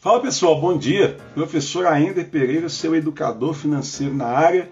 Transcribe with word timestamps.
Fala 0.00 0.22
pessoal, 0.22 0.60
bom 0.60 0.78
dia. 0.78 1.16
Professor 1.34 1.84
Aender 1.84 2.28
Pereira, 2.28 2.68
seu 2.68 2.94
educador 2.94 3.52
financeiro 3.52 4.14
na 4.14 4.28
área, 4.28 4.70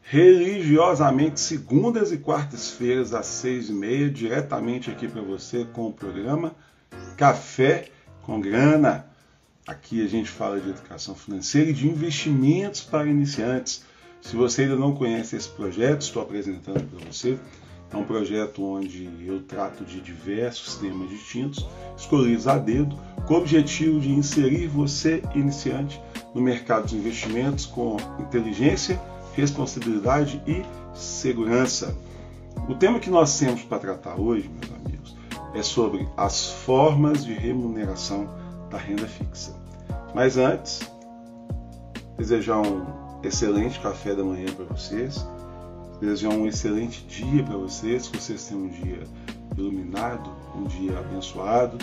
religiosamente 0.00 1.40
segundas 1.40 2.10
e 2.10 2.16
quartas-feiras 2.16 3.12
às 3.12 3.26
seis 3.26 3.68
e 3.68 3.72
meia, 3.74 4.08
diretamente 4.08 4.90
aqui 4.90 5.06
para 5.06 5.20
você 5.20 5.66
com 5.74 5.88
o 5.88 5.92
programa 5.92 6.56
Café 7.18 7.90
com 8.22 8.40
Grana. 8.40 9.06
Aqui 9.66 10.02
a 10.02 10.08
gente 10.08 10.30
fala 10.30 10.58
de 10.58 10.70
educação 10.70 11.14
financeira 11.14 11.68
e 11.68 11.74
de 11.74 11.86
investimentos 11.86 12.80
para 12.80 13.06
iniciantes. 13.06 13.84
Se 14.22 14.34
você 14.34 14.62
ainda 14.62 14.76
não 14.76 14.94
conhece 14.94 15.36
esse 15.36 15.50
projeto, 15.50 16.00
estou 16.00 16.22
apresentando 16.22 16.82
para 16.82 17.06
você. 17.06 17.38
É 17.92 17.96
um 17.96 18.04
projeto 18.04 18.64
onde 18.64 19.08
eu 19.26 19.42
trato 19.42 19.84
de 19.84 20.00
diversos 20.00 20.76
temas 20.76 21.10
distintos, 21.10 21.66
escolhidos 21.96 22.48
a 22.48 22.56
dedo, 22.56 22.96
com 23.26 23.34
o 23.34 23.38
objetivo 23.38 24.00
de 24.00 24.10
inserir 24.10 24.66
você, 24.66 25.22
iniciante, 25.34 26.00
no 26.34 26.40
mercado 26.40 26.86
de 26.86 26.96
investimentos 26.96 27.66
com 27.66 27.98
inteligência, 28.18 28.98
responsabilidade 29.34 30.42
e 30.46 30.62
segurança. 30.94 31.94
O 32.68 32.74
tema 32.74 32.98
que 32.98 33.10
nós 33.10 33.38
temos 33.38 33.62
para 33.62 33.78
tratar 33.78 34.18
hoje, 34.18 34.48
meus 34.48 34.72
amigos, 34.74 35.16
é 35.54 35.62
sobre 35.62 36.08
as 36.16 36.46
formas 36.46 37.24
de 37.24 37.34
remuneração 37.34 38.26
da 38.70 38.78
renda 38.78 39.06
fixa. 39.06 39.54
Mas 40.14 40.38
antes, 40.38 40.80
desejar 42.16 42.58
um 42.58 42.86
excelente 43.22 43.78
café 43.80 44.14
da 44.14 44.24
manhã 44.24 44.46
para 44.54 44.64
vocês 44.64 45.26
Desejar 46.02 46.30
um 46.30 46.48
excelente 46.48 47.06
dia 47.06 47.44
para 47.44 47.56
vocês, 47.56 48.08
que 48.08 48.18
vocês 48.18 48.44
tenham 48.48 48.64
um 48.64 48.68
dia 48.68 49.04
iluminado, 49.56 50.32
um 50.56 50.64
dia 50.64 50.98
abençoado, 50.98 51.78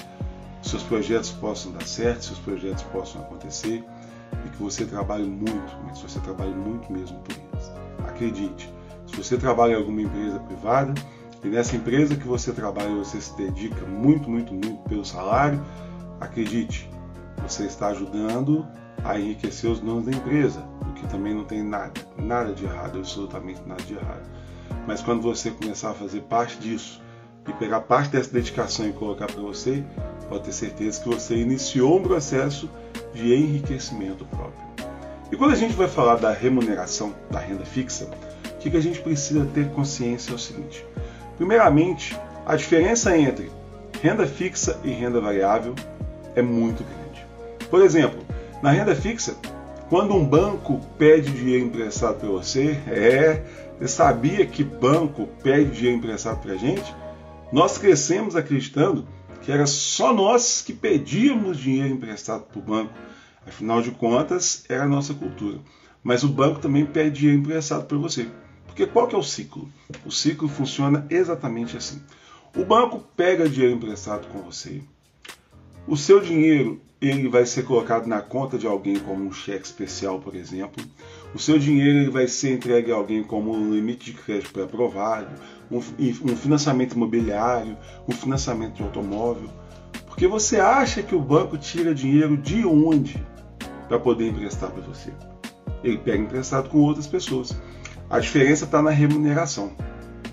seus 0.61 0.83
projetos 0.83 1.31
possam 1.31 1.71
dar 1.71 1.87
certo, 1.87 2.25
seus 2.25 2.39
projetos 2.39 2.83
possam 2.83 3.21
acontecer 3.21 3.81
e 4.45 4.49
que 4.49 4.61
você 4.61 4.83
trabalhe 4.83 5.23
muito, 5.23 5.73
mas 5.85 6.01
você 6.01 6.19
trabalhe 6.19 6.53
muito 6.53 6.91
mesmo 6.91 7.17
por 7.19 7.33
eles. 7.33 7.71
Acredite, 8.09 8.69
se 9.07 9.15
você 9.15 9.37
trabalha 9.37 9.71
em 9.71 9.77
alguma 9.77 10.01
empresa 10.01 10.37
privada 10.39 10.93
e 11.41 11.47
nessa 11.47 11.77
empresa 11.77 12.13
que 12.17 12.27
você 12.27 12.51
trabalha 12.51 12.89
você 12.89 13.21
se 13.21 13.37
dedica 13.37 13.85
muito, 13.85 14.29
muito, 14.29 14.53
muito 14.53 14.83
pelo 14.89 15.05
salário, 15.05 15.63
acredite, 16.19 16.89
você 17.41 17.63
está 17.63 17.87
ajudando 17.87 18.67
a 19.03 19.19
enriquecer 19.19 19.69
os 19.69 19.79
donos 19.79 20.05
da 20.05 20.11
empresa, 20.11 20.63
o 20.81 20.93
que 20.93 21.07
também 21.07 21.33
não 21.33 21.43
tem 21.43 21.63
nada, 21.63 21.93
nada 22.17 22.53
de 22.53 22.65
errado, 22.65 22.97
absolutamente 22.97 23.61
nada 23.65 23.81
de 23.83 23.93
errado. 23.93 24.29
Mas 24.87 25.01
quando 25.01 25.21
você 25.21 25.51
começar 25.51 25.91
a 25.91 25.93
fazer 25.93 26.21
parte 26.21 26.57
disso 26.57 27.01
e 27.47 27.53
pegar 27.53 27.81
parte 27.81 28.11
dessa 28.11 28.31
dedicação 28.31 28.87
e 28.87 28.93
colocar 28.93 29.27
para 29.27 29.41
você, 29.41 29.83
pode 30.27 30.43
ter 30.43 30.51
certeza 30.51 31.01
que 31.01 31.09
você 31.09 31.35
iniciou 31.35 31.97
um 31.97 32.03
processo 32.03 32.69
de 33.13 33.33
enriquecimento 33.33 34.25
próprio. 34.25 34.69
E 35.31 35.35
quando 35.35 35.51
a 35.51 35.55
gente 35.55 35.73
vai 35.73 35.87
falar 35.87 36.15
da 36.15 36.31
remuneração 36.31 37.13
da 37.29 37.39
renda 37.39 37.65
fixa, 37.65 38.09
o 38.55 38.57
que 38.57 38.75
a 38.75 38.81
gente 38.81 38.99
precisa 38.99 39.45
ter 39.53 39.69
consciência 39.69 40.31
é 40.31 40.35
o 40.35 40.39
seguinte: 40.39 40.85
primeiramente, 41.37 42.17
a 42.45 42.55
diferença 42.55 43.17
entre 43.17 43.51
renda 44.01 44.25
fixa 44.25 44.79
e 44.83 44.89
renda 44.91 45.21
variável 45.21 45.75
é 46.35 46.41
muito 46.41 46.83
grande. 46.83 47.25
Por 47.69 47.81
exemplo, 47.81 48.19
na 48.61 48.71
renda 48.71 48.95
fixa, 48.95 49.37
quando 49.89 50.13
um 50.13 50.25
banco 50.25 50.79
pede 50.97 51.31
dinheiro 51.31 51.65
emprestado 51.65 52.19
para 52.19 52.29
você, 52.29 52.71
é, 52.87 53.43
você 53.77 53.87
sabia 53.87 54.45
que 54.45 54.63
banco 54.63 55.27
pede 55.41 55.71
dinheiro 55.71 55.97
emprestado 55.97 56.41
para 56.41 56.53
a 56.53 56.57
gente? 56.57 56.93
Nós 57.51 57.77
crescemos 57.77 58.35
acreditando 58.35 59.07
que 59.41 59.51
era 59.51 59.65
só 59.65 60.13
nós 60.13 60.61
que 60.61 60.73
pedíamos 60.73 61.57
dinheiro 61.57 61.93
emprestado 61.93 62.43
para 62.43 62.59
o 62.59 62.61
banco. 62.61 62.93
Afinal 63.47 63.81
de 63.81 63.91
contas, 63.91 64.63
era 64.69 64.83
a 64.83 64.87
nossa 64.87 65.13
cultura. 65.13 65.59
Mas 66.03 66.23
o 66.23 66.27
banco 66.27 66.59
também 66.59 66.85
pede 66.85 67.21
dinheiro 67.21 67.41
emprestado 67.41 67.85
para 67.85 67.97
você. 67.97 68.27
Porque 68.67 68.85
qual 68.85 69.07
que 69.07 69.15
é 69.15 69.17
o 69.17 69.23
ciclo? 69.23 69.67
O 70.05 70.11
ciclo 70.11 70.47
funciona 70.47 71.07
exatamente 71.09 71.75
assim. 71.75 72.01
O 72.55 72.63
banco 72.63 73.03
pega 73.15 73.49
dinheiro 73.49 73.75
emprestado 73.75 74.27
com 74.27 74.39
você. 74.39 74.81
O 75.87 75.97
seu 75.97 76.19
dinheiro 76.19 76.79
ele 77.01 77.29
vai 77.29 77.45
ser 77.45 77.63
colocado 77.63 78.07
na 78.07 78.21
conta 78.21 78.57
de 78.57 78.67
alguém 78.67 78.99
como 78.99 79.23
um 79.23 79.31
cheque 79.31 79.65
especial, 79.65 80.19
por 80.19 80.35
exemplo. 80.35 80.83
O 81.33 81.39
seu 81.39 81.57
dinheiro 81.57 82.11
vai 82.11 82.27
ser 82.27 82.53
entregue 82.53 82.91
a 82.91 82.95
alguém 82.95 83.23
como 83.23 83.53
um 83.53 83.73
limite 83.73 84.11
de 84.11 84.17
crédito 84.17 84.51
pré-aprovado, 84.51 85.29
um, 85.71 85.77
um 85.77 86.35
financiamento 86.35 86.93
imobiliário, 86.93 87.77
um 88.07 88.11
financiamento 88.11 88.75
de 88.75 88.83
automóvel. 88.83 89.49
Porque 90.07 90.27
você 90.27 90.59
acha 90.59 91.01
que 91.01 91.15
o 91.15 91.21
banco 91.21 91.57
tira 91.57 91.95
dinheiro 91.95 92.35
de 92.35 92.65
onde 92.65 93.25
para 93.87 93.97
poder 93.97 94.27
emprestar 94.27 94.69
para 94.69 94.81
você? 94.81 95.13
Ele 95.81 95.97
pega 95.97 96.23
emprestado 96.23 96.69
com 96.69 96.79
outras 96.79 97.07
pessoas. 97.07 97.55
A 98.09 98.19
diferença 98.19 98.65
está 98.65 98.81
na 98.81 98.89
remuneração. 98.89 99.71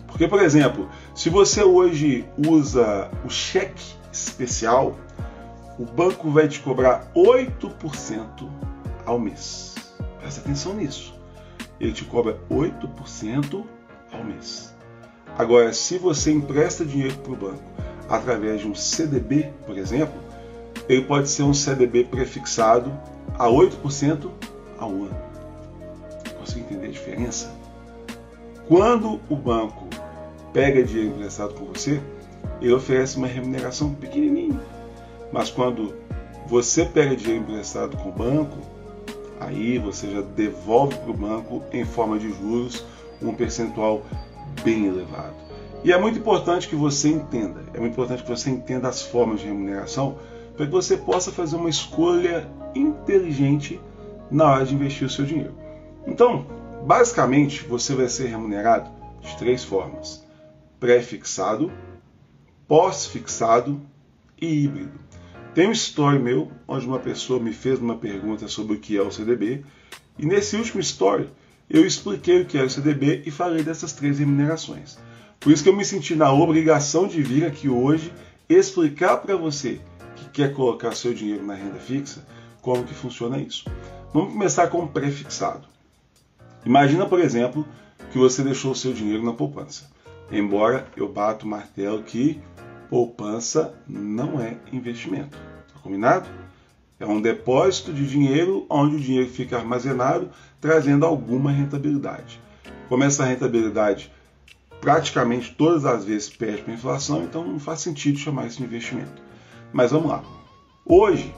Porque, 0.09 0.27
por 0.27 0.43
exemplo, 0.43 0.89
se 1.15 1.31
você 1.31 1.63
hoje 1.63 2.25
usa 2.49 3.09
o 3.25 3.31
cheque 3.31 3.85
especial, 4.11 4.97
o 5.79 5.85
banco 5.85 6.31
vai 6.31 6.49
te 6.49 6.61
cobrar 6.61 7.11
8% 7.15 8.49
ao 9.05 9.19
mês. 9.19 9.75
Presta 10.19 10.41
atenção 10.41 10.75
nisso. 10.75 11.15
Ele 11.79 11.93
te 11.93 12.05
cobra 12.05 12.39
8% 12.51 13.65
ao 14.13 14.25
mês. 14.25 14.75
Agora, 15.37 15.73
se 15.73 15.99
você 15.99 16.33
empresta 16.33 16.85
dinheiro 16.85 17.17
para 17.19 17.33
o 17.33 17.37
banco 17.37 17.63
através 18.09 18.61
de 18.61 18.69
um 18.69 18.75
CDB, 18.75 19.53
por 19.67 19.77
exemplo, 19.77 20.19
ele 20.89 21.05
pode 21.05 21.29
ser 21.29 21.43
um 21.43 21.53
CDB 21.53 22.05
prefixado 22.05 22.91
a 23.39 23.47
8% 23.47 24.31
ao 24.79 24.91
ano. 24.91 25.17
Você 26.41 26.61
entender 26.61 26.87
a 26.87 26.91
diferença? 26.91 27.53
Quando 28.67 29.21
o 29.29 29.37
banco 29.37 29.87
pega 30.53 30.83
dinheiro 30.83 31.11
emprestado 31.11 31.55
com 31.55 31.67
você, 31.67 32.01
ele 32.63 32.73
oferece 32.73 33.19
uma 33.19 33.27
remuneração 33.27 33.93
pequenininha 33.93 34.59
mas 35.33 35.51
quando 35.51 35.95
você 36.47 36.85
pega 36.85 37.17
dinheiro 37.17 37.43
emprestado 37.43 37.97
com 37.97 38.09
o 38.09 38.13
banco, 38.13 38.59
aí 39.41 39.79
você 39.79 40.11
já 40.11 40.21
devolve 40.21 40.97
para 40.97 41.11
o 41.11 41.17
banco 41.17 41.63
em 41.73 41.85
forma 41.85 42.19
de 42.19 42.31
juros 42.33 42.85
um 43.21 43.35
percentual 43.35 44.03
bem 44.63 44.87
elevado. 44.87 45.35
E 45.85 45.93
é 45.93 45.99
muito 45.99 46.19
importante 46.19 46.69
que 46.69 46.77
você 46.77 47.09
entenda, 47.09 47.65
é 47.75 47.79
muito 47.79 47.93
importante 47.93 48.23
que 48.23 48.29
você 48.29 48.51
entenda 48.51 48.89
as 48.89 49.03
formas 49.03 49.41
de 49.41 49.47
remuneração 49.47 50.19
para 50.57 50.67
que 50.67 50.73
você 50.73 50.97
possa 50.97 51.31
fazer 51.31 51.57
uma 51.57 51.69
escolha 51.69 52.49
inteligente 52.75 53.81
na 54.31 54.51
hora 54.51 54.65
de 54.65 54.75
investir 54.75 55.07
o 55.07 55.11
seu 55.11 55.25
dinheiro. 55.25 55.55
Então, 56.07 56.47
basicamente, 56.85 57.65
você 57.65 57.95
vai 57.95 58.09
ser 58.09 58.27
remunerado 58.29 58.91
de 59.21 59.37
três 59.37 59.65
formas: 59.65 60.25
pré-fixado, 60.81 61.71
pós-fixado 62.67 63.81
e 64.41 64.65
híbrido. 64.65 65.06
Tem 65.57 65.67
um 65.67 65.73
story 65.73 66.19
meu 66.19 66.53
onde 66.69 66.87
uma 66.87 66.99
pessoa 66.99 67.41
me 67.41 67.51
fez 67.51 67.79
uma 67.79 67.97
pergunta 67.97 68.47
sobre 68.47 68.77
o 68.77 68.79
que 68.79 68.95
é 68.95 69.01
o 69.01 69.11
CDB 69.11 69.65
e 70.19 70.27
nesse 70.27 70.55
último 70.55 70.83
story 70.83 71.31
eu 71.71 71.87
expliquei 71.87 72.43
o 72.43 72.45
que 72.45 72.59
é 72.59 72.63
o 72.63 72.69
CDB 72.69 73.23
e 73.25 73.31
falei 73.31 73.63
dessas 73.63 73.95
três 73.95 74.19
remunerações. 74.19 74.99
Por 75.41 75.51
isso 75.51 75.63
que 75.63 75.71
eu 75.71 75.75
me 75.75 75.83
senti 75.83 76.15
na 76.15 76.31
obrigação 76.31 77.09
de 77.09 77.23
vir 77.23 77.47
aqui 77.47 77.71
hoje 77.71 78.13
explicar 78.51 79.17
para 79.17 79.35
você 79.35 79.81
que 80.17 80.29
quer 80.29 80.53
colocar 80.53 80.95
seu 80.95 81.15
dinheiro 81.15 81.47
na 81.47 81.55
renda 81.55 81.79
fixa 81.79 82.23
como 82.61 82.85
que 82.85 82.93
funciona 82.93 83.39
isso. 83.39 83.65
Vamos 84.13 84.35
começar 84.35 84.67
com 84.67 84.85
o 84.85 84.89
prefixado. 84.89 85.67
Imagina, 86.67 87.07
por 87.07 87.19
exemplo, 87.19 87.67
que 88.13 88.19
você 88.19 88.43
deixou 88.43 88.73
o 88.73 88.77
seu 88.77 88.93
dinheiro 88.93 89.25
na 89.25 89.33
poupança. 89.33 89.91
Embora 90.31 90.87
eu 90.95 91.09
bato 91.09 91.47
o 91.47 91.49
martelo 91.49 92.03
que 92.03 92.39
poupança 92.89 93.75
não 93.87 94.41
é 94.41 94.57
investimento. 94.73 95.37
Tá 95.73 95.81
combinado? 95.83 96.29
É 96.99 97.07
um 97.07 97.21
depósito 97.21 97.93
de 97.93 98.07
dinheiro 98.07 98.65
onde 98.71 98.97
o 98.97 99.01
dinheiro 99.01 99.29
fica 99.29 99.57
armazenado, 99.57 100.31
trazendo 100.61 101.05
alguma 101.05 101.51
rentabilidade. 101.51 102.41
Como 102.89 103.05
essa 103.05 103.25
rentabilidade 103.25 104.11
praticamente 104.81 105.55
todas 105.55 105.85
as 105.85 106.05
vezes 106.05 106.29
perde 106.29 106.63
para 106.63 106.73
a 106.73 106.77
inflação, 106.77 107.23
então 107.23 107.45
não 107.45 107.59
faz 107.59 107.81
sentido 107.81 108.19
chamar 108.19 108.47
isso 108.47 108.59
de 108.59 108.65
investimento. 108.65 109.23
Mas 109.73 109.91
vamos 109.91 110.09
lá. 110.09 110.23
Hoje, 110.85 111.35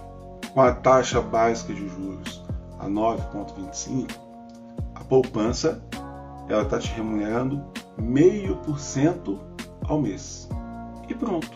com 0.52 0.60
a 0.60 0.72
taxa 0.72 1.20
básica 1.20 1.72
de 1.72 1.88
juros 1.88 2.42
a 2.78 2.86
9,25, 2.86 4.10
a 4.94 5.02
poupança 5.04 5.82
ela 6.48 6.62
está 6.62 6.78
te 6.78 6.88
remunerando 6.92 7.64
meio 7.98 8.56
por 8.56 8.78
cento 8.78 9.40
ao 9.82 10.00
mês 10.00 10.48
e 11.08 11.14
pronto. 11.14 11.50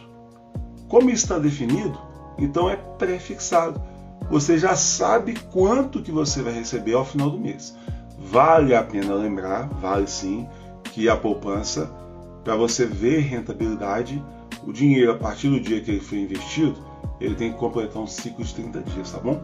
Como 0.89 1.11
está 1.11 1.39
definido, 1.39 1.99
então 2.39 2.69
é 2.69 2.77
pré-fixado. 2.77 3.81
Você 4.31 4.59
já 4.59 4.75
sabe 4.75 5.35
quanto 5.53 6.03
que 6.03 6.11
você 6.11 6.43
vai 6.43 6.53
receber 6.53 6.95
ao 6.95 7.05
final 7.05 7.31
do 7.31 7.39
mês. 7.39 7.77
Vale 8.19 8.75
a 8.75 8.83
pena 8.83 9.15
lembrar, 9.15 9.69
vale 9.69 10.07
sim, 10.07 10.47
que 10.85 11.09
a 11.09 11.17
poupança, 11.17 11.91
para 12.45 12.57
você 12.57 12.87
ver 12.87 13.21
rentabilidade, 13.21 14.23
o 14.67 14.73
dinheiro, 14.73 15.13
a 15.13 15.17
partir 15.17 15.49
do 15.49 15.61
dia 15.61 15.81
que 15.81 15.91
ele 15.91 16.01
foi 16.01 16.19
investido, 16.19 16.79
ele 17.21 17.35
tem 17.35 17.53
que 17.53 17.59
completar 17.59 18.01
um 18.03 18.07
ciclo 18.07 18.45
de 18.45 18.55
30 18.55 18.81
dias, 18.83 19.11
tá 19.11 19.19
bom? 19.19 19.43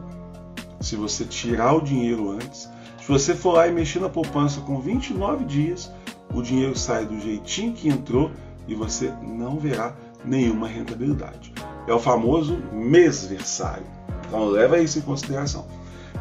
Se 0.80 0.96
você 0.96 1.24
tirar 1.24 1.74
o 1.74 1.80
dinheiro 1.80 2.30
antes, 2.30 2.68
se 3.00 3.08
você 3.08 3.34
for 3.34 3.54
lá 3.54 3.66
e 3.66 3.72
mexer 3.72 4.00
na 4.00 4.08
poupança 4.08 4.60
com 4.60 4.80
29 4.80 5.44
dias, 5.44 5.90
o 6.32 6.42
dinheiro 6.42 6.76
sai 6.76 7.06
do 7.06 7.18
jeitinho 7.18 7.72
que 7.72 7.88
entrou 7.88 8.30
e 8.68 8.74
você 8.74 9.12
não 9.22 9.58
verá 9.58 9.94
nenhuma 10.24 10.68
rentabilidade. 10.68 11.52
É 11.86 11.92
o 11.92 11.98
famoso 11.98 12.58
mêsversário. 12.72 13.86
Então 14.26 14.44
leva 14.44 14.78
isso 14.78 14.98
em 14.98 15.02
consideração. 15.02 15.66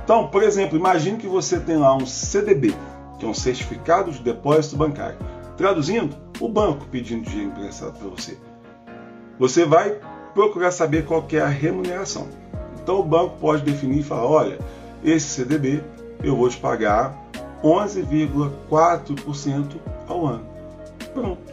Então, 0.03 0.27
por 0.27 0.41
exemplo, 0.41 0.77
imagine 0.77 1.17
que 1.17 1.27
você 1.27 1.59
tem 1.59 1.77
lá 1.77 1.93
um 1.93 2.05
CDB, 2.05 2.73
que 3.19 3.25
é 3.25 3.27
um 3.27 3.33
certificado 3.33 4.11
de 4.11 4.19
depósito 4.19 4.77
bancário. 4.77 5.17
Traduzindo, 5.57 6.15
o 6.39 6.47
banco 6.47 6.85
pedindo 6.89 7.29
dinheiro 7.29 7.51
emprestado 7.51 7.99
para 7.99 8.07
você. 8.07 8.37
Você 9.37 9.65
vai 9.65 9.99
procurar 10.33 10.71
saber 10.71 11.05
qual 11.05 11.27
é 11.31 11.39
a 11.39 11.47
remuneração. 11.47 12.27
Então 12.81 12.99
o 12.99 13.03
banco 13.03 13.37
pode 13.39 13.63
definir 13.63 13.99
e 13.99 14.03
falar, 14.03 14.25
olha, 14.25 14.57
esse 15.03 15.27
CDB 15.27 15.83
eu 16.23 16.35
vou 16.35 16.47
te 16.47 16.57
pagar 16.57 17.15
11,4% 17.63 19.75
ao 20.07 20.25
ano. 20.25 20.45
Pronto. 21.13 21.46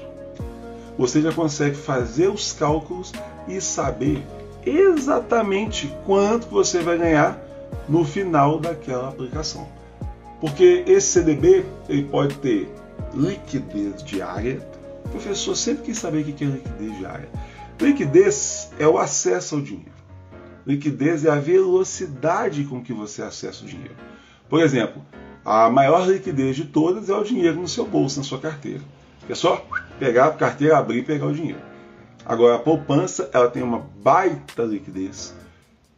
Você 0.96 1.20
já 1.20 1.32
consegue 1.32 1.76
fazer 1.76 2.28
os 2.28 2.52
cálculos 2.52 3.12
e 3.48 3.60
saber 3.60 4.24
exatamente 4.64 5.92
quanto 6.04 6.46
você 6.48 6.80
vai 6.80 6.96
ganhar 6.96 7.38
no 7.88 8.04
final 8.04 8.58
daquela 8.58 9.08
aplicação. 9.08 9.68
Porque 10.40 10.84
esse 10.86 11.08
CDB 11.08 11.64
ele 11.88 12.04
pode 12.04 12.36
ter 12.36 12.72
liquidez 13.12 14.02
diária. 14.02 14.66
O 15.04 15.08
professor 15.08 15.56
sempre 15.56 15.84
quis 15.84 15.98
saber 15.98 16.22
o 16.22 16.24
que 16.24 16.44
é 16.44 16.46
liquidez 16.46 16.98
diária. 16.98 17.28
Liquidez 17.80 18.70
é 18.78 18.86
o 18.86 18.98
acesso 18.98 19.56
ao 19.56 19.60
dinheiro. 19.60 19.92
Liquidez 20.66 21.24
é 21.24 21.30
a 21.30 21.38
velocidade 21.38 22.64
com 22.64 22.82
que 22.82 22.92
você 22.92 23.22
acessa 23.22 23.64
o 23.64 23.66
dinheiro. 23.66 23.94
Por 24.48 24.60
exemplo, 24.60 25.02
a 25.44 25.68
maior 25.68 26.08
liquidez 26.08 26.56
de 26.56 26.64
todas 26.64 27.10
é 27.10 27.14
o 27.14 27.24
dinheiro 27.24 27.60
no 27.60 27.68
seu 27.68 27.84
bolso, 27.84 28.18
na 28.18 28.24
sua 28.24 28.38
carteira. 28.38 28.80
Só 29.32 29.66
pegar 30.04 30.26
a 30.26 30.32
carteira, 30.32 30.76
abrir 30.76 30.98
e 30.98 31.02
pegar 31.02 31.24
o 31.24 31.32
dinheiro. 31.32 31.62
Agora, 32.26 32.56
a 32.56 32.58
poupança 32.58 33.30
ela 33.32 33.48
tem 33.48 33.62
uma 33.62 33.78
baita 34.02 34.62
liquidez. 34.62 35.34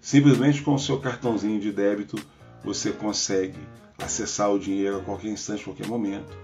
Simplesmente 0.00 0.62
com 0.62 0.75
o 0.75 0.79
seu 0.79 1.00
cartãozinho 1.00 1.58
de 1.58 1.73
débito 1.73 2.17
você 2.62 2.93
consegue 2.93 3.58
acessar 3.99 4.53
o 4.53 4.61
dinheiro 4.61 4.99
a 4.99 5.00
qualquer 5.00 5.31
instante, 5.31 5.62
a 5.62 5.64
qualquer 5.64 5.88
momento. 5.88 6.38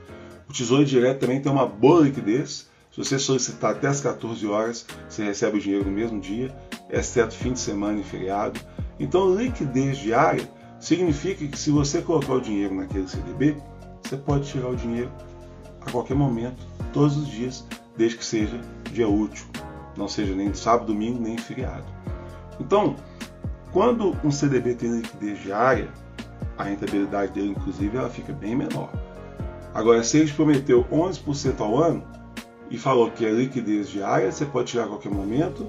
O 0.48 0.52
Tesouro 0.52 0.84
Direto 0.84 1.20
também 1.20 1.40
tem 1.40 1.52
uma 1.52 1.64
boa 1.64 2.02
liquidez. 2.02 2.68
Se 2.90 2.98
você 2.98 3.16
solicitar 3.16 3.70
até 3.70 3.86
as 3.86 4.00
14 4.00 4.44
horas, 4.44 4.84
você 5.08 5.22
recebe 5.22 5.58
o 5.58 5.60
dinheiro 5.60 5.84
no 5.84 5.92
mesmo 5.92 6.20
dia, 6.20 6.52
exceto 6.90 7.32
fim 7.32 7.52
de 7.52 7.60
semana 7.60 8.00
e 8.00 8.02
feriado. 8.02 8.60
Então, 8.98 9.36
liquidez 9.36 9.98
diária 9.98 10.50
significa 10.80 11.46
que 11.46 11.58
se 11.58 11.70
você 11.70 12.02
colocar 12.02 12.34
o 12.34 12.40
dinheiro 12.40 12.74
naquele 12.74 13.08
CDB, 13.08 13.56
você 14.02 14.16
pode 14.16 14.50
tirar 14.50 14.68
o 14.68 14.76
dinheiro 14.76 15.12
a 15.86 15.90
qualquer 15.90 16.14
momento, 16.14 16.66
todos 16.92 17.16
os 17.16 17.26
dias, 17.26 17.66
desde 17.96 18.18
que 18.18 18.24
seja 18.24 18.60
dia 18.90 19.08
útil, 19.08 19.46
não 19.96 20.08
seja 20.08 20.34
nem 20.34 20.52
sábado, 20.54 20.86
domingo, 20.86 21.20
nem 21.20 21.36
feriado. 21.38 21.84
Então, 22.60 22.96
quando 23.72 24.16
um 24.22 24.30
CDB 24.30 24.74
tem 24.74 24.96
liquidez 24.96 25.42
diária, 25.42 25.88
a 26.58 26.64
rentabilidade 26.64 27.32
dele, 27.32 27.50
inclusive, 27.50 27.96
ela 27.96 28.10
fica 28.10 28.32
bem 28.32 28.54
menor. 28.54 28.90
Agora, 29.74 30.02
se 30.02 30.18
ele 30.18 30.30
prometeu 30.30 30.84
11% 30.92 31.60
ao 31.60 31.82
ano 31.82 32.02
e 32.70 32.76
falou 32.76 33.10
que 33.10 33.24
é 33.24 33.30
liquidez 33.30 33.88
diária, 33.88 34.30
você 34.30 34.44
pode 34.44 34.68
tirar 34.68 34.84
a 34.84 34.88
qualquer 34.88 35.10
momento, 35.10 35.66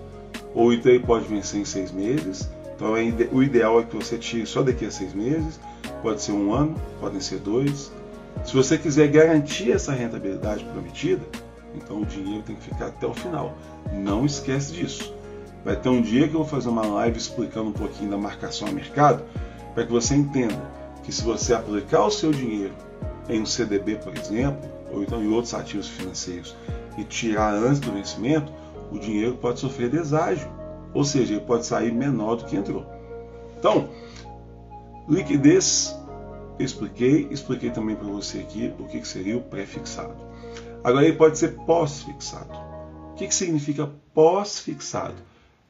ou 0.53 0.73
então 0.73 0.91
ele 0.91 1.03
pode 1.03 1.25
vencer 1.25 1.61
em 1.61 1.65
seis 1.65 1.91
meses. 1.91 2.49
Então, 2.75 2.97
é 2.97 3.03
o 3.31 3.41
ideal 3.41 3.79
é 3.79 3.83
que 3.83 3.95
você 3.95 4.17
tire 4.17 4.45
só 4.45 4.61
daqui 4.61 4.85
a 4.85 4.91
seis 4.91 5.13
meses, 5.13 5.59
pode 6.01 6.21
ser 6.21 6.33
um 6.33 6.53
ano, 6.53 6.75
podem 6.99 7.21
ser 7.21 7.39
dois. 7.39 7.91
Se 8.45 8.53
você 8.53 8.77
quiser 8.77 9.07
garantir 9.07 9.71
essa 9.71 9.91
rentabilidade 9.93 10.63
prometida, 10.65 11.23
então 11.75 12.01
o 12.01 12.05
dinheiro 12.05 12.43
tem 12.43 12.55
que 12.55 12.63
ficar 12.63 12.87
até 12.87 13.07
o 13.07 13.13
final. 13.13 13.57
Não 13.91 14.25
esquece 14.25 14.73
disso. 14.73 15.13
Vai 15.63 15.75
ter 15.75 15.89
um 15.89 16.01
dia 16.01 16.27
que 16.27 16.35
eu 16.35 16.39
vou 16.39 16.47
fazer 16.47 16.69
uma 16.69 16.85
live 16.85 17.17
explicando 17.17 17.69
um 17.69 17.73
pouquinho 17.73 18.11
da 18.11 18.17
marcação 18.17 18.67
a 18.67 18.71
mercado, 18.71 19.23
para 19.73 19.85
que 19.85 19.91
você 19.91 20.13
entenda 20.13 20.61
que 21.03 21.11
se 21.11 21.23
você 21.23 21.53
aplicar 21.53 22.05
o 22.05 22.11
seu 22.11 22.31
dinheiro 22.31 22.73
em 23.29 23.41
um 23.41 23.45
CDB, 23.45 23.95
por 23.95 24.15
exemplo, 24.17 24.69
ou 24.91 25.01
então 25.01 25.23
em 25.23 25.31
outros 25.31 25.53
ativos 25.53 25.87
financeiros, 25.87 26.55
e 26.97 27.03
tirar 27.03 27.53
antes 27.53 27.79
do 27.79 27.91
vencimento, 27.91 28.51
o 28.91 28.99
dinheiro 28.99 29.35
pode 29.35 29.59
sofrer 29.59 29.89
deságio, 29.89 30.47
ou 30.93 31.03
seja, 31.03 31.33
ele 31.33 31.41
pode 31.41 31.65
sair 31.65 31.91
menor 31.91 32.35
do 32.35 32.45
que 32.45 32.55
entrou. 32.55 32.85
Então, 33.57 33.89
liquidez, 35.09 35.95
expliquei, 36.63 37.27
expliquei 37.31 37.69
também 37.69 37.95
para 37.95 38.07
você 38.07 38.39
aqui 38.39 38.73
o 38.79 38.85
que 38.85 39.05
seria 39.05 39.37
o 39.37 39.41
pré-fixado. 39.41 40.15
Agora 40.83 41.05
ele 41.05 41.17
pode 41.17 41.37
ser 41.37 41.55
pós-fixado. 41.65 42.51
O 43.11 43.15
que 43.15 43.33
significa 43.33 43.89
pós-fixado? 44.13 45.15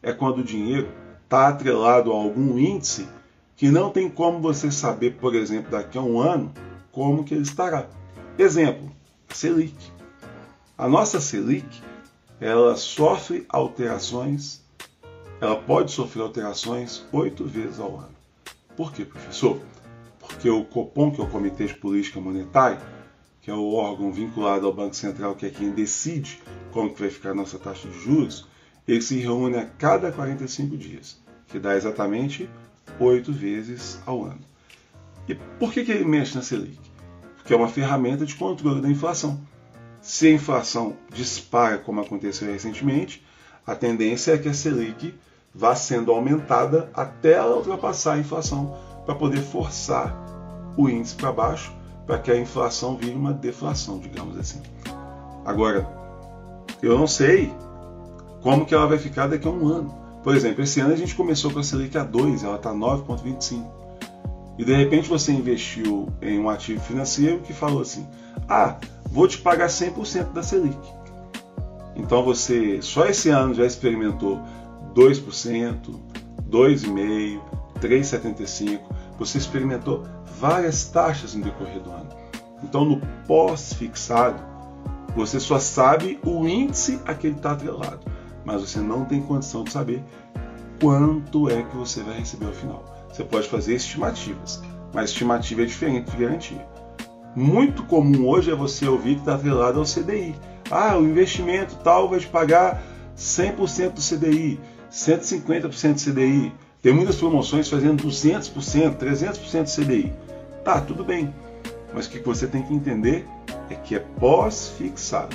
É 0.01 0.11
quando 0.11 0.39
o 0.39 0.43
dinheiro 0.43 0.89
está 1.23 1.47
atrelado 1.49 2.11
a 2.11 2.15
algum 2.15 2.57
índice 2.57 3.07
que 3.55 3.69
não 3.69 3.89
tem 3.89 4.09
como 4.09 4.39
você 4.39 4.71
saber, 4.71 5.15
por 5.17 5.35
exemplo, 5.35 5.71
daqui 5.71 5.97
a 5.97 6.01
um 6.01 6.19
ano, 6.19 6.51
como 6.91 7.23
que 7.23 7.33
ele 7.33 7.43
estará. 7.43 7.87
Exemplo, 8.37 8.91
Selic. 9.29 9.91
A 10.77 10.87
nossa 10.87 11.21
Selic, 11.21 11.81
ela 12.41 12.75
sofre 12.75 13.45
alterações, 13.47 14.61
ela 15.39 15.55
pode 15.55 15.91
sofrer 15.91 16.23
alterações 16.23 17.03
oito 17.11 17.45
vezes 17.45 17.79
ao 17.79 17.97
ano. 17.97 18.15
Por 18.75 18.91
quê, 18.91 19.05
professor? 19.05 19.59
Porque 20.43 20.51
o 20.51 20.65
Copom, 20.65 21.09
que 21.09 21.21
é 21.21 21.23
o 21.23 21.27
Comitê 21.27 21.67
de 21.67 21.73
Política 21.73 22.19
Monetária, 22.19 22.77
que 23.39 23.49
é 23.49 23.53
o 23.53 23.75
órgão 23.75 24.11
vinculado 24.11 24.67
ao 24.67 24.73
Banco 24.73 24.93
Central, 24.93 25.35
que 25.35 25.45
é 25.45 25.49
quem 25.49 25.71
decide 25.71 26.37
como 26.69 26.93
que 26.93 26.99
vai 26.99 27.09
ficar 27.09 27.29
a 27.29 27.33
nossa 27.33 27.57
taxa 27.57 27.87
de 27.87 27.97
juros, 27.97 28.45
ele 28.85 29.01
se 29.01 29.15
reúne 29.19 29.55
a 29.55 29.65
cada 29.65 30.11
45 30.11 30.75
dias, 30.75 31.17
que 31.47 31.57
dá 31.57 31.77
exatamente 31.77 32.49
oito 32.99 33.31
vezes 33.31 34.01
ao 34.05 34.25
ano. 34.25 34.41
E 35.29 35.33
por 35.33 35.71
que, 35.71 35.85
que 35.85 35.93
ele 35.93 36.03
mexe 36.03 36.35
na 36.35 36.41
Selic? 36.41 36.77
Porque 37.37 37.53
é 37.53 37.55
uma 37.55 37.69
ferramenta 37.69 38.25
de 38.25 38.35
controle 38.35 38.81
da 38.81 38.89
inflação. 38.89 39.39
Se 40.01 40.27
a 40.27 40.31
inflação 40.31 40.97
dispara, 41.09 41.77
como 41.77 42.01
aconteceu 42.01 42.51
recentemente, 42.51 43.25
a 43.65 43.75
tendência 43.75 44.33
é 44.33 44.37
que 44.37 44.49
a 44.49 44.53
Selic 44.53 45.15
vá 45.55 45.73
sendo 45.73 46.11
aumentada 46.11 46.91
até 46.93 47.31
ela 47.31 47.55
ultrapassar 47.55 48.15
a 48.15 48.19
inflação 48.19 48.77
para 49.05 49.15
poder 49.15 49.41
forçar 49.41 50.22
o 50.77 50.89
índice 50.89 51.15
para 51.15 51.31
baixo, 51.31 51.73
para 52.05 52.19
que 52.19 52.31
a 52.31 52.39
inflação 52.39 52.97
vire 52.97 53.15
uma 53.15 53.33
deflação, 53.33 53.99
digamos 53.99 54.37
assim. 54.37 54.61
Agora, 55.45 55.87
eu 56.81 56.97
não 56.97 57.07
sei 57.07 57.53
como 58.41 58.65
que 58.65 58.75
ela 58.75 58.87
vai 58.87 58.97
ficar 58.97 59.27
daqui 59.27 59.47
a 59.47 59.51
um 59.51 59.67
ano. 59.67 59.93
Por 60.23 60.35
exemplo, 60.35 60.63
esse 60.63 60.79
ano 60.79 60.93
a 60.93 60.97
gente 60.97 61.15
começou 61.15 61.51
com 61.51 61.59
a 61.59 61.63
Selic 61.63 61.97
a 61.97 62.03
2, 62.03 62.43
ela 62.43 62.55
está 62.55 62.71
9,25. 62.73 63.65
E 64.57 64.63
de 64.63 64.75
repente 64.75 65.09
você 65.09 65.31
investiu 65.31 66.07
em 66.21 66.39
um 66.39 66.49
ativo 66.49 66.79
financeiro 66.81 67.39
que 67.39 67.53
falou 67.53 67.81
assim: 67.81 68.07
ah, 68.47 68.77
vou 69.11 69.27
te 69.27 69.37
pagar 69.37 69.67
100% 69.67 70.31
da 70.31 70.43
Selic. 70.43 70.77
Então 71.95 72.23
você 72.23 72.81
só 72.81 73.05
esse 73.05 73.29
ano 73.29 73.53
já 73.53 73.65
experimentou 73.65 74.41
2%, 74.95 75.99
2,5%, 76.49 77.39
3,75%. 77.81 78.79
Você 79.19 79.37
experimentou 79.37 80.03
várias 80.39 80.85
taxas 80.85 81.35
no 81.35 81.43
decorrer 81.43 81.81
do 81.81 81.91
ano. 81.91 82.09
Então 82.63 82.85
no 82.85 83.01
pós-fixado, 83.27 84.41
você 85.15 85.39
só 85.39 85.59
sabe 85.59 86.19
o 86.25 86.47
índice 86.47 86.99
a 87.05 87.13
que 87.13 87.27
ele 87.27 87.35
está 87.35 87.51
atrelado 87.51 87.99
mas 88.45 88.61
você 88.61 88.79
não 88.79 89.05
tem 89.05 89.21
condição 89.21 89.63
de 89.63 89.71
saber 89.71 90.03
quanto 90.81 91.49
é 91.49 91.63
que 91.63 91.75
você 91.75 92.01
vai 92.03 92.19
receber 92.19 92.47
ao 92.47 92.53
final. 92.53 92.83
Você 93.11 93.23
pode 93.23 93.47
fazer 93.47 93.75
estimativas, 93.75 94.61
mas 94.93 95.09
estimativa 95.09 95.61
é 95.61 95.65
diferente 95.65 96.11
de 96.11 96.17
garantia. 96.17 96.67
Muito 97.35 97.83
comum 97.83 98.27
hoje 98.27 98.51
é 98.51 98.55
você 98.55 98.87
ouvir 98.87 99.15
que 99.15 99.21
está 99.21 99.35
atrelado 99.35 99.79
ao 99.79 99.85
CDI. 99.85 100.35
Ah, 100.69 100.97
o 100.97 101.03
investimento 101.03 101.75
tal 101.77 102.09
vai 102.09 102.19
te 102.19 102.27
pagar 102.27 102.81
100% 103.17 103.91
do 103.91 104.01
CDI, 104.01 104.59
150% 104.91 105.93
do 105.93 106.11
CDI. 106.11 106.53
Tem 106.83 106.93
muitas 106.93 107.15
promoções 107.15 107.69
fazendo 107.69 108.03
200%, 108.03 108.97
300% 108.97 109.63
do 109.63 109.83
CDI. 109.83 110.13
Tá, 110.65 110.81
tudo 110.81 111.01
bem. 111.01 111.33
Mas 111.93 112.07
o 112.07 112.09
que 112.09 112.19
você 112.19 112.45
tem 112.45 112.61
que 112.61 112.73
entender 112.73 113.25
é 113.69 113.75
que 113.75 113.95
é 113.95 113.99
pós-fixado. 113.99 115.33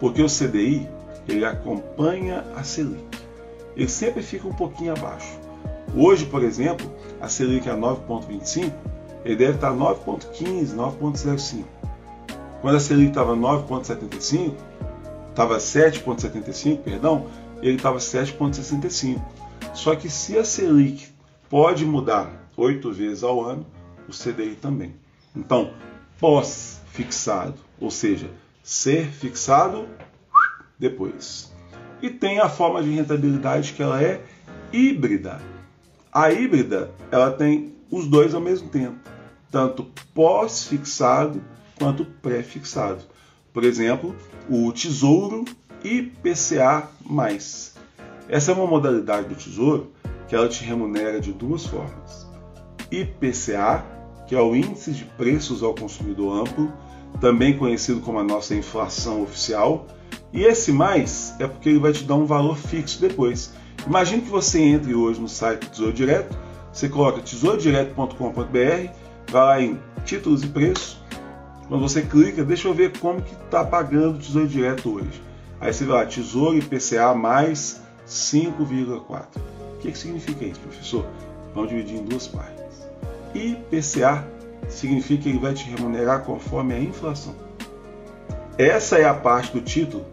Porque 0.00 0.20
o 0.20 0.26
CDI 0.26 0.88
ele 1.28 1.44
acompanha 1.44 2.44
a 2.56 2.64
Selic. 2.64 3.06
Ele 3.76 3.88
sempre 3.88 4.24
fica 4.24 4.48
um 4.48 4.52
pouquinho 4.52 4.92
abaixo. 4.92 5.38
Hoje, 5.94 6.26
por 6.26 6.42
exemplo, 6.42 6.92
a 7.20 7.28
Selic 7.28 7.68
é 7.68 7.76
9,25, 7.76 8.72
ele 9.24 9.36
deve 9.36 9.54
estar 9.54 9.70
9,15, 9.70 10.74
9,05. 10.74 11.64
Quando 12.60 12.74
a 12.74 12.80
Selic 12.80 13.10
estava 13.10 13.36
9,75, 13.36 14.52
estava 15.30 15.58
7,75, 15.58 16.78
perdão, 16.78 17.26
ele 17.62 17.76
estava 17.76 17.98
7,65. 17.98 19.20
Só 19.78 19.94
que 19.94 20.10
se 20.10 20.36
a 20.36 20.44
Selic 20.44 21.06
pode 21.48 21.86
mudar 21.86 22.50
oito 22.56 22.92
vezes 22.92 23.22
ao 23.22 23.44
ano, 23.44 23.64
o 24.08 24.12
CDI 24.12 24.56
também. 24.56 24.96
Então, 25.36 25.72
pós-fixado, 26.18 27.54
ou 27.80 27.88
seja, 27.88 28.28
ser 28.60 29.06
fixado 29.06 29.86
depois. 30.76 31.52
E 32.02 32.10
tem 32.10 32.40
a 32.40 32.48
forma 32.48 32.82
de 32.82 32.90
rentabilidade 32.90 33.72
que 33.72 33.80
ela 33.80 34.02
é 34.02 34.20
híbrida. 34.72 35.40
A 36.12 36.32
híbrida, 36.32 36.90
ela 37.12 37.30
tem 37.30 37.72
os 37.88 38.08
dois 38.08 38.34
ao 38.34 38.40
mesmo 38.40 38.68
tempo, 38.70 38.98
tanto 39.48 39.86
pós-fixado 40.12 41.40
quanto 41.78 42.04
pré-fixado. 42.04 43.04
Por 43.52 43.62
exemplo, 43.62 44.12
o 44.50 44.72
Tesouro 44.72 45.44
IPCA+. 45.84 46.88
Essa 48.28 48.52
é 48.52 48.54
uma 48.54 48.66
modalidade 48.66 49.28
do 49.28 49.34
Tesouro 49.34 49.90
que 50.28 50.34
ela 50.34 50.48
te 50.48 50.62
remunera 50.62 51.18
de 51.18 51.32
duas 51.32 51.64
formas. 51.64 52.28
IPCA, 52.90 53.82
que 54.26 54.34
é 54.34 54.40
o 54.40 54.54
Índice 54.54 54.92
de 54.92 55.04
Preços 55.04 55.62
ao 55.62 55.74
Consumidor 55.74 56.42
Amplo, 56.42 56.70
também 57.22 57.56
conhecido 57.56 58.00
como 58.00 58.18
a 58.18 58.22
nossa 58.22 58.54
inflação 58.54 59.22
oficial, 59.22 59.86
e 60.30 60.42
esse 60.42 60.70
mais 60.70 61.34
é 61.38 61.46
porque 61.46 61.70
ele 61.70 61.78
vai 61.78 61.92
te 61.92 62.04
dar 62.04 62.16
um 62.16 62.26
valor 62.26 62.58
fixo 62.58 63.00
depois. 63.00 63.54
Imagine 63.86 64.20
que 64.20 64.28
você 64.28 64.60
entre 64.60 64.94
hoje 64.94 65.18
no 65.18 65.28
site 65.28 65.60
do 65.60 65.70
Tesouro 65.70 65.92
Direto, 65.94 66.36
você 66.70 66.86
coloca 66.86 67.22
tesourodireto.com.br, 67.22 68.92
vai 69.30 69.42
lá 69.46 69.62
em 69.62 69.80
títulos 70.04 70.42
e 70.42 70.48
preços, 70.48 70.98
quando 71.66 71.80
você 71.80 72.02
clica, 72.02 72.44
deixa 72.44 72.68
eu 72.68 72.74
ver 72.74 72.98
como 72.98 73.22
que 73.22 73.32
está 73.32 73.64
pagando 73.64 74.16
o 74.16 74.18
Tesouro 74.18 74.46
Direto 74.46 74.96
hoje. 74.96 75.22
Aí 75.58 75.72
você 75.72 75.86
vai 75.86 76.04
lá, 76.04 76.06
Tesouro 76.06 76.58
IPCA 76.58 77.14
mais 77.14 77.87
5,4. 78.08 79.26
O 79.74 79.78
que, 79.80 79.92
que 79.92 79.98
significa 79.98 80.44
isso, 80.44 80.60
professor? 80.60 81.06
Vamos 81.54 81.70
dividir 81.70 81.98
em 81.98 82.04
duas 82.04 82.26
partes. 82.26 82.88
IPCA 83.34 84.26
significa 84.68 85.24
que 85.24 85.28
ele 85.28 85.38
vai 85.38 85.54
te 85.54 85.68
remunerar 85.68 86.24
conforme 86.24 86.74
a 86.74 86.80
inflação. 86.80 87.34
Essa 88.56 88.98
é 88.98 89.04
a 89.04 89.14
parte 89.14 89.52
do 89.52 89.60
título 89.60 90.04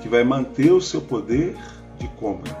que 0.00 0.08
vai 0.08 0.24
manter 0.24 0.72
o 0.72 0.80
seu 0.80 1.00
poder 1.00 1.56
de 1.98 2.08
compra. 2.08 2.56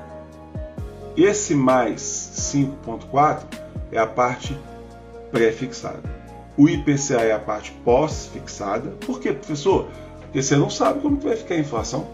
Esse 1.16 1.54
mais 1.54 2.00
5,4 2.02 3.44
é 3.90 3.98
a 3.98 4.06
parte 4.06 4.56
pré-fixada. 5.30 6.02
O 6.56 6.68
IPCA 6.68 7.20
é 7.20 7.32
a 7.32 7.38
parte 7.38 7.72
pós-fixada. 7.84 8.90
Por 9.04 9.18
quê, 9.18 9.32
professor? 9.32 9.88
Porque 10.20 10.42
você 10.42 10.56
não 10.56 10.70
sabe 10.70 11.00
como 11.00 11.18
vai 11.20 11.36
ficar 11.36 11.56
a 11.56 11.58
inflação. 11.58 12.06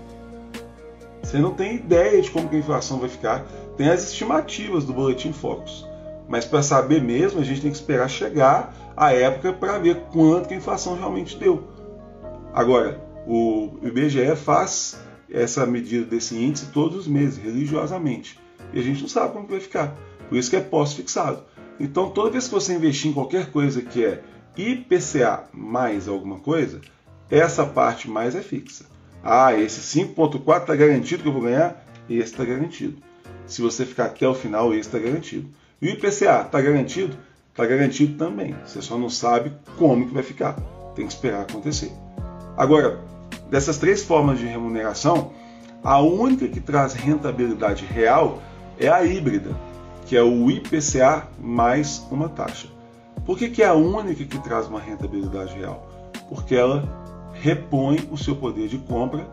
Você 1.30 1.38
não 1.38 1.54
tem 1.54 1.76
ideia 1.76 2.20
de 2.20 2.28
como 2.28 2.50
a 2.50 2.56
inflação 2.56 2.98
vai 2.98 3.08
ficar. 3.08 3.46
Tem 3.76 3.88
as 3.88 4.02
estimativas 4.02 4.84
do 4.84 4.92
Boletim 4.92 5.32
Focus. 5.32 5.86
Mas 6.28 6.44
para 6.44 6.60
saber 6.60 7.00
mesmo, 7.00 7.38
a 7.38 7.44
gente 7.44 7.60
tem 7.60 7.70
que 7.70 7.76
esperar 7.76 8.10
chegar 8.10 8.74
a 8.96 9.12
época 9.12 9.52
para 9.52 9.78
ver 9.78 10.06
quanto 10.12 10.52
a 10.52 10.56
inflação 10.56 10.96
realmente 10.96 11.36
deu. 11.36 11.68
Agora, 12.52 13.00
o 13.28 13.78
IBGE 13.80 14.34
faz 14.34 15.00
essa 15.30 15.64
medida 15.64 16.04
desse 16.04 16.36
índice 16.36 16.66
todos 16.72 16.98
os 16.98 17.06
meses, 17.06 17.38
religiosamente. 17.38 18.36
E 18.72 18.80
a 18.80 18.82
gente 18.82 19.02
não 19.02 19.08
sabe 19.08 19.32
como 19.32 19.46
vai 19.46 19.60
ficar. 19.60 19.96
Por 20.28 20.36
isso 20.36 20.50
que 20.50 20.56
é 20.56 20.60
pós-fixado. 20.60 21.44
Então, 21.78 22.10
toda 22.10 22.30
vez 22.30 22.48
que 22.48 22.54
você 22.54 22.74
investir 22.74 23.08
em 23.08 23.14
qualquer 23.14 23.52
coisa 23.52 23.82
que 23.82 24.04
é 24.04 24.20
IPCA 24.56 25.44
mais 25.52 26.08
alguma 26.08 26.40
coisa, 26.40 26.80
essa 27.30 27.64
parte 27.64 28.10
mais 28.10 28.34
é 28.34 28.42
fixa. 28.42 28.89
Ah, 29.22 29.54
esse 29.54 29.80
5.4 29.98 30.60
está 30.62 30.74
garantido 30.74 31.22
que 31.22 31.28
eu 31.28 31.32
vou 31.32 31.42
ganhar? 31.42 31.84
Esse 32.08 32.32
está 32.32 32.44
garantido. 32.44 32.96
Se 33.46 33.60
você 33.60 33.84
ficar 33.84 34.06
até 34.06 34.26
o 34.26 34.34
final, 34.34 34.72
esse 34.72 34.88
está 34.88 34.98
garantido. 34.98 35.48
E 35.80 35.88
o 35.88 35.90
IPCA 35.90 36.42
está 36.42 36.60
garantido? 36.60 37.16
Está 37.50 37.66
garantido 37.66 38.16
também. 38.16 38.54
Você 38.64 38.80
só 38.80 38.96
não 38.96 39.10
sabe 39.10 39.52
como 39.76 40.06
que 40.06 40.14
vai 40.14 40.22
ficar. 40.22 40.54
Tem 40.94 41.06
que 41.06 41.12
esperar 41.12 41.42
acontecer. 41.42 41.92
Agora, 42.56 43.00
dessas 43.50 43.78
três 43.78 44.02
formas 44.02 44.38
de 44.38 44.46
remuneração, 44.46 45.32
a 45.82 46.00
única 46.00 46.48
que 46.48 46.60
traz 46.60 46.92
rentabilidade 46.92 47.84
real 47.84 48.42
é 48.78 48.88
a 48.88 49.04
híbrida, 49.04 49.50
que 50.06 50.16
é 50.16 50.22
o 50.22 50.50
IPCA 50.50 51.28
mais 51.38 52.06
uma 52.10 52.28
taxa. 52.28 52.68
Por 53.24 53.38
que, 53.38 53.48
que 53.48 53.62
é 53.62 53.66
a 53.66 53.74
única 53.74 54.24
que 54.24 54.38
traz 54.42 54.66
uma 54.66 54.80
rentabilidade 54.80 55.54
real? 55.54 55.86
Porque 56.28 56.54
ela 56.54 56.99
repõe 57.40 58.08
o 58.10 58.16
seu 58.16 58.36
poder 58.36 58.68
de 58.68 58.78
compra, 58.78 59.24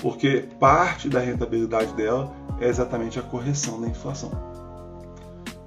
porque 0.00 0.48
parte 0.60 1.08
da 1.08 1.20
rentabilidade 1.20 1.92
dela 1.94 2.32
é 2.60 2.68
exatamente 2.68 3.18
a 3.18 3.22
correção 3.22 3.80
da 3.80 3.88
inflação. 3.88 4.30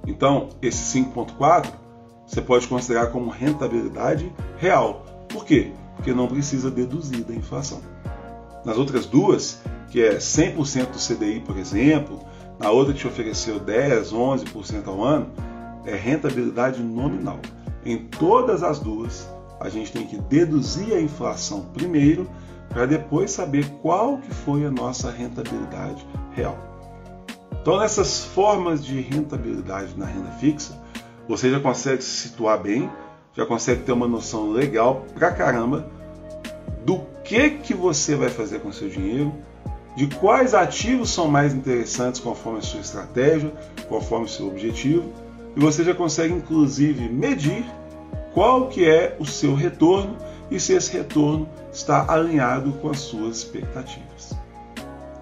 Então, 0.06 0.48
esse 0.62 0.98
5,4 0.98 1.70
você 2.26 2.40
pode 2.40 2.68
considerar 2.68 3.08
como 3.08 3.28
rentabilidade 3.28 4.32
real. 4.56 5.04
Por 5.28 5.44
quê? 5.44 5.72
Porque 5.96 6.12
não 6.12 6.28
precisa 6.28 6.70
deduzir 6.70 7.24
da 7.24 7.34
inflação. 7.34 7.80
Nas 8.64 8.78
outras 8.78 9.04
duas, 9.04 9.60
que 9.90 10.00
é 10.00 10.16
100% 10.16 10.92
do 10.92 10.98
CDI, 10.98 11.40
por 11.40 11.58
exemplo, 11.58 12.20
na 12.58 12.70
outra 12.70 12.94
te 12.94 13.06
ofereceu 13.06 13.58
10, 13.58 14.12
11% 14.12 14.86
ao 14.86 15.02
ano, 15.02 15.30
é 15.84 15.96
rentabilidade 15.96 16.80
nominal. 16.80 17.40
Em 17.84 17.98
todas 17.98 18.62
as 18.62 18.78
duas, 18.78 19.28
a 19.60 19.68
gente 19.68 19.92
tem 19.92 20.06
que 20.06 20.16
deduzir 20.16 20.94
a 20.94 21.00
inflação 21.00 21.66
primeiro 21.74 22.28
para 22.70 22.86
depois 22.86 23.30
saber 23.30 23.66
qual 23.82 24.18
que 24.18 24.32
foi 24.32 24.64
a 24.64 24.70
nossa 24.70 25.10
rentabilidade 25.10 26.06
real. 26.34 26.56
Então, 27.60 27.78
nessas 27.78 28.24
formas 28.24 28.82
de 28.82 29.00
rentabilidade 29.00 29.92
na 29.98 30.06
renda 30.06 30.30
fixa, 30.32 30.80
você 31.28 31.50
já 31.50 31.60
consegue 31.60 32.02
se 32.02 32.28
situar 32.28 32.58
bem, 32.58 32.90
já 33.34 33.44
consegue 33.44 33.82
ter 33.82 33.92
uma 33.92 34.08
noção 34.08 34.50
legal 34.50 35.04
pra 35.14 35.30
caramba 35.30 35.90
do 36.86 37.00
que 37.22 37.50
que 37.50 37.74
você 37.74 38.16
vai 38.16 38.30
fazer 38.30 38.60
com 38.60 38.72
seu 38.72 38.88
dinheiro, 38.88 39.32
de 39.94 40.06
quais 40.06 40.54
ativos 40.54 41.10
são 41.10 41.28
mais 41.28 41.52
interessantes 41.52 42.20
conforme 42.20 42.60
a 42.60 42.62
sua 42.62 42.80
estratégia, 42.80 43.52
conforme 43.88 44.24
o 44.24 44.28
seu 44.28 44.48
objetivo, 44.48 45.12
e 45.54 45.60
você 45.60 45.84
já 45.84 45.92
consegue 45.92 46.32
inclusive 46.32 47.08
medir 47.08 47.64
qual 48.32 48.68
que 48.68 48.84
é 48.88 49.16
o 49.18 49.26
seu 49.26 49.54
retorno 49.54 50.16
e 50.50 50.58
se 50.58 50.72
esse 50.72 50.92
retorno 50.92 51.48
está 51.72 52.12
alinhado 52.12 52.72
com 52.74 52.90
as 52.90 53.00
suas 53.00 53.38
expectativas. 53.38 54.32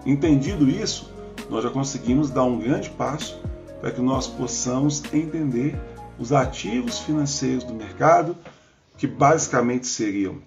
Entendido 0.06 0.68
isso, 0.68 1.12
nós 1.50 1.62
já 1.62 1.70
conseguimos 1.70 2.30
dar 2.30 2.44
um 2.44 2.58
grande 2.58 2.90
passo 2.90 3.40
para 3.80 3.90
que 3.90 4.00
nós 4.00 4.26
possamos 4.26 5.02
entender 5.12 5.78
os 6.18 6.32
ativos 6.32 6.98
financeiros 6.98 7.64
do 7.64 7.74
mercado, 7.74 8.36
que 8.96 9.06
basicamente 9.06 9.86
seriam 9.86 10.38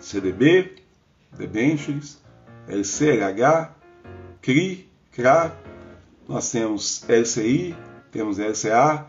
CDB, 0.00 0.76
debentures, 1.36 2.18
LCLH, 2.66 3.70
CRI, 4.42 4.88
CRA, 5.12 5.54
nós 6.28 6.50
temos 6.50 7.04
LCI, 7.08 7.76
temos 8.10 8.38
LCA 8.38 9.06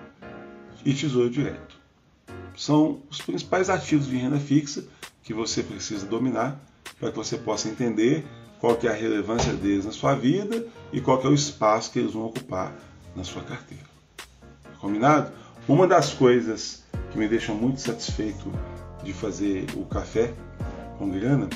e 0.86 0.94
Tesouro 0.94 1.30
Direto. 1.30 1.71
São 2.56 3.02
os 3.10 3.22
principais 3.22 3.70
ativos 3.70 4.08
de 4.08 4.16
renda 4.16 4.40
fixa 4.40 4.84
que 5.24 5.34
você 5.34 5.64
precisa 5.64 6.06
dominar 6.06 6.60
para 7.00 7.12
que 7.12 7.18
você 7.18 7.38
possa 7.38 7.70
entender 7.70 8.26
qual 8.60 8.76
que 8.76 8.88
é 8.88 8.92
a 8.92 8.94
relevância 8.94 9.54
deles 9.54 9.86
na 9.86 9.92
sua 9.92 10.14
vida 10.14 10.66
e 10.94 11.02
qual 11.02 11.18
que 11.18 11.26
é 11.26 11.30
o 11.30 11.34
espaço 11.34 11.92
que 11.92 12.00
eles 12.00 12.14
vão 12.14 12.26
ocupar 12.26 12.74
na 13.16 13.24
sua 13.24 13.42
carteira. 13.42 13.84
Combinado? 14.80 15.32
Uma 15.68 15.88
das 15.88 16.14
coisas 16.14 16.84
que 17.12 17.18
me 17.18 17.28
deixam 17.28 17.56
muito 17.56 17.82
satisfeito 17.82 18.52
de 19.04 19.14
fazer 19.14 19.66
o 19.76 19.86
café 19.86 20.34
com 20.98 21.10
grana 21.10 21.50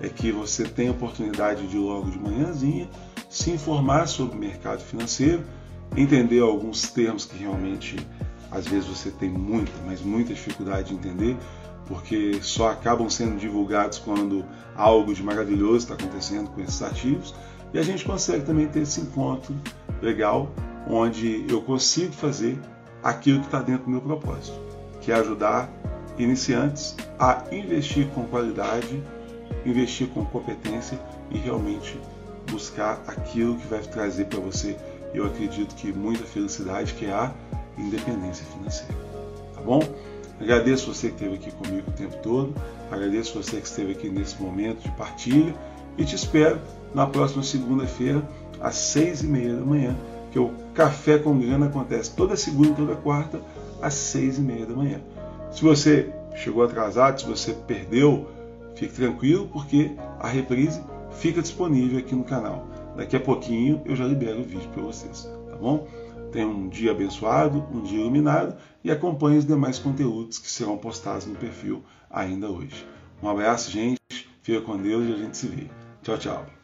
é 0.00 0.08
que 0.08 0.32
você 0.32 0.64
tem 0.64 0.88
a 0.88 0.92
oportunidade 0.92 1.66
de 1.66 1.76
logo 1.76 2.10
de 2.10 2.18
manhãzinha 2.18 2.88
se 3.28 3.50
informar 3.50 4.06
sobre 4.06 4.36
o 4.36 4.40
mercado 4.40 4.82
financeiro, 4.82 5.44
entender 5.96 6.40
alguns 6.40 6.90
termos 6.90 7.24
que 7.24 7.38
realmente 7.38 7.96
às 8.50 8.66
vezes 8.66 8.88
você 8.88 9.10
tem 9.10 9.28
muita, 9.28 9.72
mas 9.86 10.00
muita 10.00 10.34
dificuldade 10.34 10.88
de 10.88 10.94
entender, 10.94 11.36
porque 11.86 12.38
só 12.42 12.70
acabam 12.70 13.08
sendo 13.08 13.36
divulgados 13.38 13.98
quando 13.98 14.44
algo 14.76 15.14
de 15.14 15.22
maravilhoso 15.22 15.78
está 15.78 15.94
acontecendo 15.94 16.50
com 16.50 16.60
esses 16.60 16.82
ativos. 16.82 17.34
E 17.72 17.78
a 17.78 17.82
gente 17.82 18.04
consegue 18.04 18.44
também 18.44 18.66
ter 18.66 18.80
esse 18.80 19.00
encontro 19.00 19.54
legal, 20.02 20.50
onde 20.88 21.44
eu 21.48 21.62
consigo 21.62 22.12
fazer 22.12 22.58
aquilo 23.02 23.40
que 23.40 23.46
está 23.46 23.60
dentro 23.60 23.84
do 23.84 23.90
meu 23.90 24.00
propósito, 24.00 24.58
que 25.00 25.12
é 25.12 25.14
ajudar 25.14 25.70
iniciantes 26.18 26.96
a 27.18 27.44
investir 27.52 28.08
com 28.08 28.24
qualidade, 28.24 29.02
investir 29.64 30.08
com 30.08 30.24
competência 30.24 31.00
e 31.30 31.38
realmente 31.38 31.98
buscar 32.50 33.02
aquilo 33.06 33.56
que 33.56 33.66
vai 33.68 33.80
trazer 33.80 34.26
para 34.26 34.40
você, 34.40 34.76
eu 35.14 35.26
acredito 35.26 35.74
que 35.74 35.92
muita 35.92 36.24
felicidade, 36.24 36.94
que 36.94 37.06
é 37.06 37.12
a 37.12 37.32
independência 37.80 38.44
financeira. 38.46 38.94
Tá 39.54 39.60
bom? 39.60 39.80
Agradeço 40.40 40.92
você 40.92 41.08
que 41.08 41.14
esteve 41.14 41.34
aqui 41.34 41.50
comigo 41.50 41.90
o 41.90 41.92
tempo 41.92 42.16
todo, 42.22 42.54
agradeço 42.90 43.40
você 43.40 43.60
que 43.60 43.66
esteve 43.66 43.92
aqui 43.92 44.08
nesse 44.08 44.40
momento 44.40 44.82
de 44.82 44.90
partilha 44.92 45.54
e 45.98 46.04
te 46.04 46.14
espero 46.14 46.58
na 46.94 47.06
próxima 47.06 47.42
segunda-feira, 47.42 48.22
às 48.58 48.74
seis 48.74 49.20
e 49.20 49.26
meia 49.26 49.54
da 49.54 49.64
manhã, 49.64 49.94
que 50.32 50.38
o 50.38 50.50
Café 50.74 51.18
com 51.18 51.38
Grana 51.38 51.66
acontece 51.66 52.12
toda 52.12 52.36
segunda 52.36 52.68
e 52.68 52.74
toda 52.74 52.96
quarta, 52.96 53.40
às 53.82 53.94
seis 53.94 54.38
e 54.38 54.40
meia 54.40 54.64
da 54.64 54.74
manhã. 54.74 55.00
Se 55.52 55.62
você 55.62 56.10
chegou 56.34 56.62
atrasado, 56.62 57.20
se 57.20 57.26
você 57.26 57.52
perdeu, 57.52 58.26
fique 58.74 58.94
tranquilo, 58.94 59.46
porque 59.52 59.90
a 60.18 60.28
reprise 60.28 60.80
fica 61.18 61.42
disponível 61.42 61.98
aqui 61.98 62.14
no 62.14 62.24
canal. 62.24 62.66
Daqui 62.96 63.14
a 63.14 63.20
pouquinho 63.20 63.82
eu 63.84 63.94
já 63.94 64.06
libero 64.06 64.40
o 64.40 64.44
vídeo 64.44 64.68
para 64.72 64.82
vocês, 64.82 65.28
tá 65.48 65.56
bom? 65.56 65.86
Tenha 66.30 66.46
um 66.46 66.68
dia 66.68 66.92
abençoado, 66.92 67.66
um 67.72 67.82
dia 67.82 68.00
iluminado 68.00 68.56
e 68.84 68.90
acompanhe 68.90 69.38
os 69.38 69.46
demais 69.46 69.78
conteúdos 69.78 70.38
que 70.38 70.50
serão 70.50 70.78
postados 70.78 71.26
no 71.26 71.34
perfil 71.34 71.82
ainda 72.10 72.48
hoje. 72.48 72.86
Um 73.22 73.28
abraço, 73.28 73.70
gente. 73.70 74.00
Fica 74.42 74.60
com 74.60 74.76
Deus 74.76 75.08
e 75.08 75.12
a 75.12 75.16
gente 75.16 75.36
se 75.36 75.46
vê. 75.46 75.66
Tchau, 76.02 76.18
tchau. 76.18 76.59